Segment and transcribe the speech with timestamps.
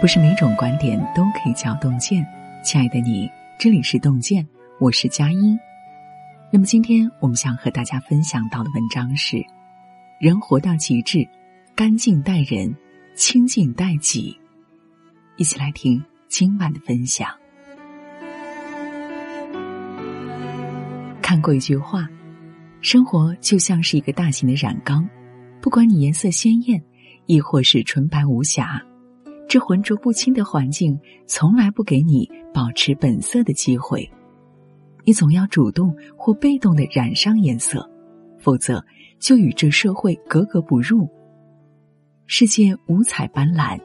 [0.00, 2.26] 不是每种观点都可以叫洞见。
[2.64, 4.46] 亲爱的你，这里是洞见，
[4.78, 5.58] 我是佳音。
[6.50, 9.36] 那么今天我们想和大家分享到的文章是：
[10.18, 11.28] 人活到极致，
[11.74, 12.74] 干净待人，
[13.14, 14.34] 清净待己。
[15.36, 17.28] 一起来听今晚的分享。
[21.20, 22.08] 看过一句话，
[22.80, 25.06] 生活就像是一个大型的染缸，
[25.60, 26.82] 不管你颜色鲜艳，
[27.26, 28.82] 亦或是纯白无瑕。
[29.50, 30.96] 这浑浊不清的环境，
[31.26, 34.08] 从来不给你保持本色的机会。
[35.04, 37.84] 你总要主动或被动的染上颜色，
[38.38, 38.80] 否则
[39.18, 41.08] 就与这社会格格不入。
[42.26, 43.76] 世界五彩斑斓，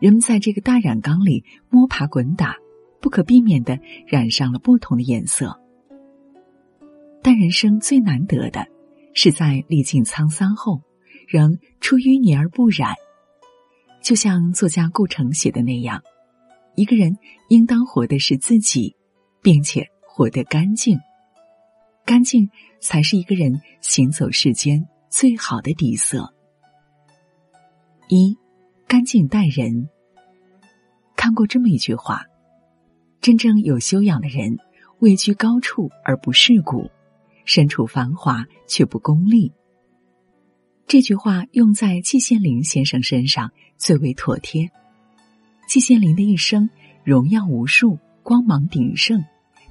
[0.00, 2.56] 人们在这个大染缸里摸爬滚打，
[3.00, 5.58] 不可避免的染上了不同的颜色。
[7.22, 8.66] 但人生最难得的，
[9.14, 10.82] 是在历尽沧桑后，
[11.26, 12.92] 仍出淤泥而不染。
[14.02, 16.02] 就像作家顾城写的那样，
[16.74, 17.16] 一个人
[17.48, 18.96] 应当活的是自己，
[19.42, 20.98] 并且活得干净。
[22.04, 26.34] 干净才是一个人行走世间最好的底色。
[28.08, 28.36] 一，
[28.88, 29.88] 干净待人。
[31.14, 32.24] 看过这么一句话：
[33.20, 34.56] 真正有修养的人，
[34.98, 36.90] 位居高处而不世故，
[37.44, 39.52] 身处繁华却不功利。
[40.90, 44.68] 这句话用在季羡林先生身上最为妥帖。
[45.68, 46.68] 季羡林的一生
[47.04, 49.24] 荣耀无数，光芒鼎盛，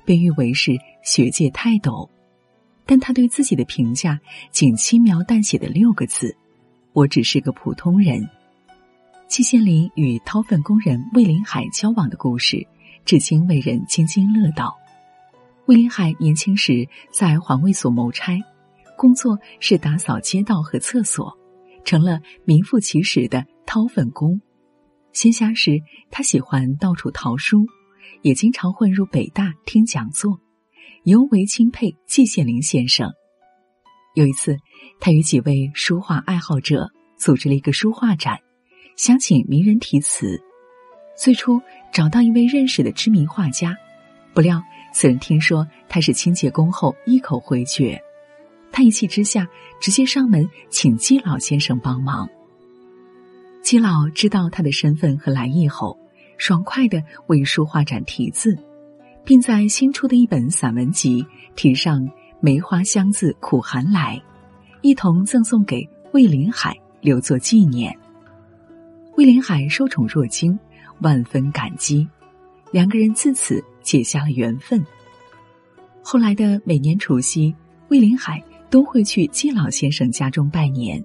[0.05, 2.09] 被誉为是学界泰斗。
[2.85, 4.17] 但他对自己的评价
[4.49, 6.33] 仅轻描淡写的六个字
[6.95, 8.25] ：“我只是个普通人。”
[9.27, 12.65] 季羡林与掏粪工人魏林海交往的故事，
[13.03, 14.73] 至今为人津津乐道。
[15.65, 18.39] 魏林海年轻时在环卫所谋差。
[18.99, 21.37] 工作是打扫街道和厕所，
[21.85, 24.41] 成了名副其实的掏粪工。
[25.13, 25.79] 闲暇时，
[26.11, 27.65] 他喜欢到处淘书，
[28.23, 30.41] 也经常混入北大听讲座，
[31.05, 33.09] 尤为钦佩季羡林先生。
[34.15, 34.57] 有一次，
[34.99, 38.37] 他与几位书画爱好者组织了一个书画展，
[38.97, 40.41] 想请名人题词。
[41.17, 41.61] 最初
[41.93, 43.77] 找到一位认识的知名画家，
[44.33, 44.61] 不料
[44.93, 47.97] 此人听说他是清洁工后，一口回绝。
[48.71, 49.47] 他一气之下，
[49.81, 52.29] 直接上门请季老先生帮忙。
[53.61, 55.97] 季老知道他的身份和来意后，
[56.37, 58.57] 爽快的为书画展题字，
[59.25, 61.25] 并在新出的一本散文集
[61.55, 62.07] 题上
[62.39, 64.21] “梅花香自苦寒来”，
[64.81, 67.93] 一同赠送给魏林海，留作纪念。
[69.17, 70.57] 魏林海受宠若惊，
[71.01, 72.07] 万分感激，
[72.71, 74.83] 两个人自此结下了缘分。
[76.01, 77.53] 后来的每年除夕，
[77.89, 78.41] 魏林海。
[78.69, 81.03] 都会去季老先生家中拜年，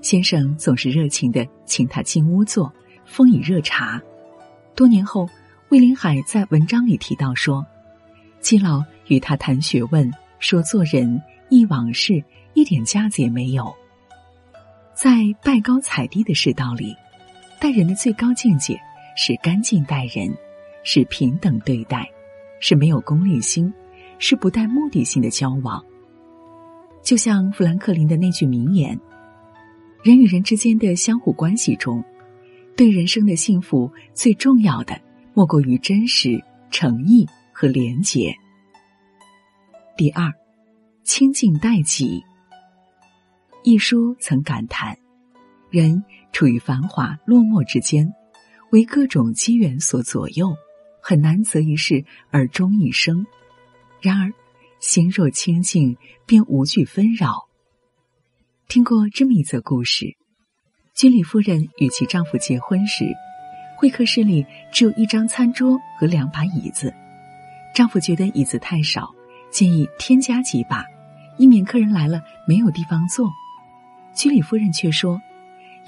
[0.00, 2.72] 先生总是热情的请他进屋坐，
[3.04, 4.02] 奉以热茶。
[4.74, 5.28] 多年后，
[5.68, 7.64] 魏林海在文章里提到说，
[8.40, 12.22] 季老与他谈学问，说做人，忆往事，
[12.54, 13.72] 一点架子也没有。
[14.94, 16.94] 在拜高踩低的世道里，
[17.60, 18.76] 待人的最高境界
[19.16, 20.28] 是干净待人，
[20.82, 22.08] 是平等对待，
[22.60, 23.72] 是没有功利心，
[24.18, 25.84] 是不带目的性的交往。
[27.04, 28.98] 就像富兰克林的那句名言
[30.02, 32.02] ：“人与人之间的相互关系中，
[32.74, 34.98] 对人生的幸福最重要的，
[35.34, 38.34] 莫过于真实、诚意和廉洁。”
[39.98, 40.32] 第二，
[41.02, 42.24] 清净待己。
[43.62, 44.96] 一书曾感叹：
[45.70, 48.10] 人处于繁华落寞之间，
[48.70, 50.56] 为各种机缘所左右，
[51.02, 53.26] 很难择一事而终一生。
[54.00, 54.32] 然而。
[54.84, 55.96] 心若清净，
[56.26, 57.48] 便无惧纷扰。
[58.68, 60.14] 听过这么一则故事：
[60.94, 63.06] 居里夫人与其丈夫结婚时，
[63.78, 66.92] 会客室里只有一张餐桌和两把椅子。
[67.74, 69.10] 丈夫觉得椅子太少，
[69.50, 70.84] 建议添加几把，
[71.38, 73.32] 以免客人来了没有地方坐。
[74.14, 75.18] 居里夫人却说：“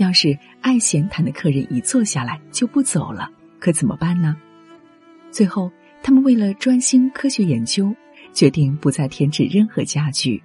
[0.01, 4.35] 要是爱闲谈的客人一坐下来就不走了，可怎么办呢？”
[5.31, 5.71] 最后，
[6.03, 7.95] 他们为了专心科学研究。
[8.37, 10.43] 决定不再添置任何家具。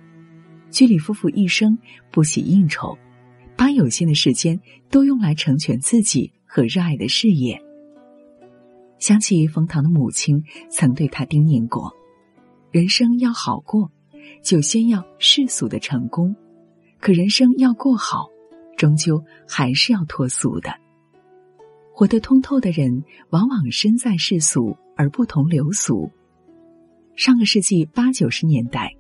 [0.70, 1.78] 居里夫妇一生
[2.10, 2.98] 不喜应酬，
[3.58, 4.58] 把有限的时间
[4.90, 7.62] 都用来成全自己和热爱的事业。
[8.98, 11.92] 想起冯唐的母亲曾对他叮咛过
[12.72, 13.92] ：“人生要好过，
[14.42, 16.34] 就先要世俗的成功；
[16.98, 18.30] 可人生要过好，
[18.78, 20.72] 终究还是要脱俗的。
[21.94, 26.10] 活得通透的人，往往身在世俗而不同流俗。”
[27.16, 28.96] 上个世纪八九十年代，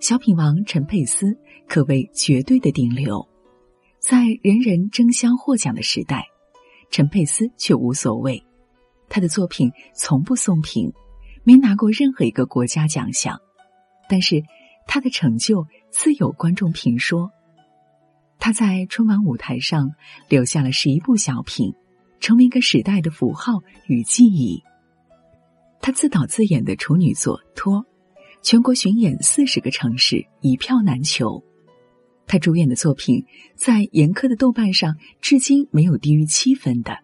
[0.00, 1.36] 小品王陈佩斯
[1.66, 3.26] 可谓绝对的顶流。
[3.98, 6.26] 在人人争相获奖的时代，
[6.90, 8.44] 陈佩斯却无所谓。
[9.08, 10.92] 他的作品从不送评，
[11.42, 13.40] 没拿过任何一个国家奖项，
[14.08, 14.44] 但是
[14.86, 17.30] 他的成就自有观众评说。
[18.38, 19.90] 他在春晚舞台上
[20.28, 21.74] 留下了十一部小品，
[22.20, 23.54] 成为一个时代的符号
[23.86, 24.62] 与记忆。
[25.80, 27.78] 他自导自演的处女作《托》，
[28.42, 31.42] 全国巡演四十个城市，一票难求。
[32.26, 33.24] 他主演的作品
[33.56, 36.98] 在严苛的豆瓣上至今没有低于七分的。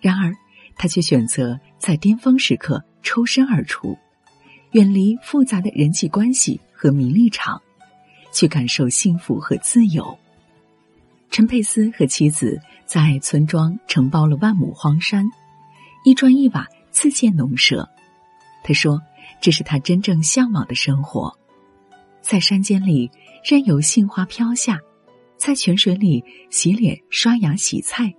[0.00, 0.34] 然而，
[0.76, 3.96] 他却选择在巅峰时刻抽身而出，
[4.72, 7.62] 远离复杂的人际关系和名利场，
[8.32, 10.18] 去感受幸福和自由。
[11.30, 15.24] 陈佩斯和妻子在村庄承包了万亩荒山，
[16.04, 16.66] 一砖一瓦
[16.96, 17.86] 自建农舍。
[18.64, 19.02] 他说
[19.38, 21.38] ：“这是他真正向往的生活，
[22.22, 23.10] 在山间里
[23.44, 24.80] 任由杏花飘下，
[25.36, 28.14] 在泉水里洗脸、刷牙、洗菜。”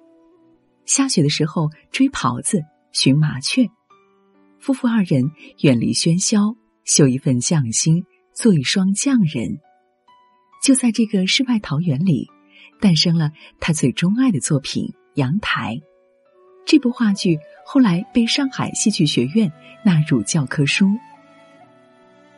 [0.86, 3.68] 下雪的时候追狍子、寻麻雀，
[4.60, 5.32] 夫妇二人
[5.62, 9.58] 远离喧嚣，修一份匠心，做一双匠人。
[10.64, 12.30] 就在这个世外桃源里，
[12.80, 14.84] 诞生了他最钟爱的作品
[15.16, 15.74] 《阳台》。
[16.68, 19.50] 这部话剧后来被上海戏剧学院
[19.86, 20.88] 纳入教科书。《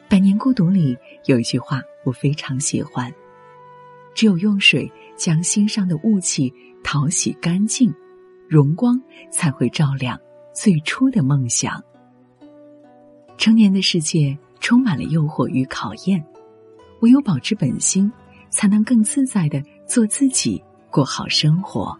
[0.07, 0.95] 百年孤独》里
[1.25, 3.11] 有一句话我非常喜欢
[4.13, 6.53] ：“只有用水将心上的雾气
[6.83, 7.91] 淘洗干净。”
[8.47, 10.19] 荣光才会照亮
[10.53, 11.83] 最初的梦想。
[13.35, 16.23] 成年的世界充满了诱惑与考验，
[17.01, 18.11] 唯有保持本心，
[18.51, 21.97] 才能更自在的做自己，过好生活。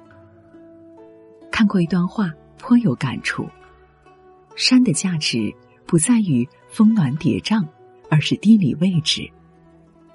[1.60, 3.46] 看过一段话，颇有感触：
[4.56, 5.54] 山的价值
[5.86, 7.68] 不在于峰峦叠嶂，
[8.10, 9.30] 而是地理位置；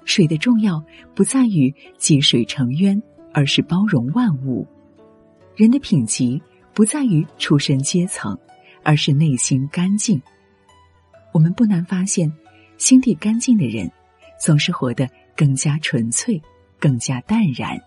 [0.05, 0.83] 水的重要
[1.13, 2.99] 不在于积水成渊，
[3.31, 4.65] 而是包容万物。
[5.55, 6.41] 人的品级
[6.73, 8.35] 不在于出身阶层，
[8.81, 10.19] 而是内心干净。
[11.31, 12.33] 我们不难发现，
[12.79, 13.87] 心地干净的人，
[14.41, 15.07] 总是活得
[15.37, 16.41] 更加纯粹，
[16.79, 17.79] 更加淡然。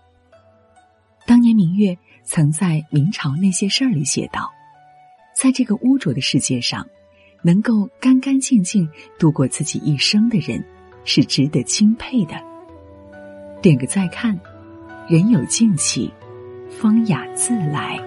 [1.26, 1.98] 当年明月
[2.30, 4.52] 曾在《明朝那些事儿》里写道
[5.34, 6.86] ：“在这个污浊的世界上，
[7.42, 8.86] 能够干干净净
[9.18, 10.62] 度过自己一生的人，
[11.04, 12.34] 是值得钦佩的。”
[13.62, 14.38] 点个再看，
[15.08, 16.12] 人有静气。
[16.68, 17.98] 风雅自来。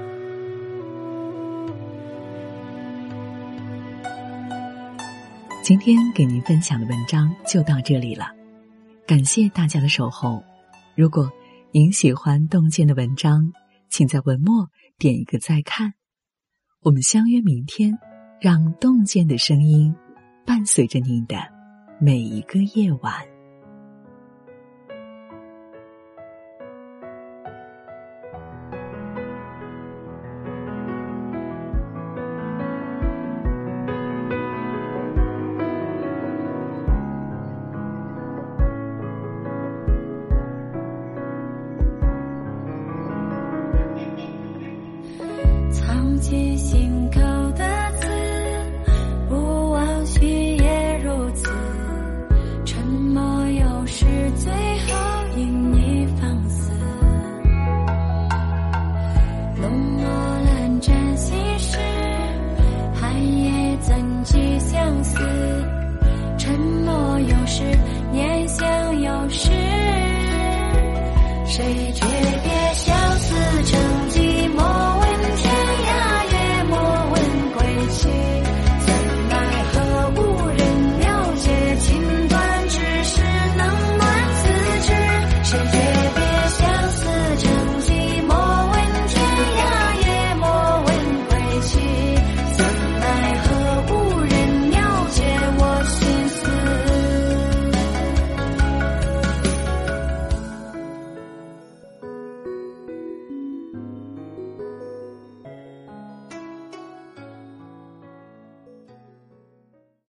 [5.63, 8.27] 今天给您分享的文章就到这里了，
[9.07, 10.43] 感谢大家的守候。
[10.95, 11.27] 如果
[11.71, 13.51] 您喜欢洞见的文章，
[13.91, 15.93] 请在文末点一个再看。
[16.79, 17.99] 我们相约明天，
[18.39, 19.93] 让洞见的声音
[20.45, 21.37] 伴随着您的
[21.99, 23.30] 每一个夜晚。